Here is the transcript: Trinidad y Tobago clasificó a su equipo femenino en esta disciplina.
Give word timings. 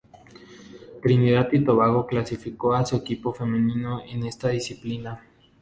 Trinidad 1.03 1.49
y 1.51 1.63
Tobago 1.63 2.07
clasificó 2.07 2.73
a 2.73 2.83
su 2.83 2.95
equipo 2.95 3.33
femenino 3.35 4.01
en 4.03 4.25
esta 4.25 4.49
disciplina. 4.49 5.21